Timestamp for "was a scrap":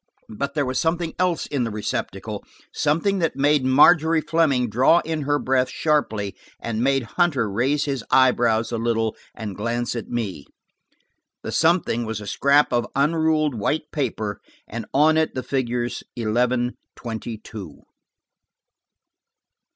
12.03-12.73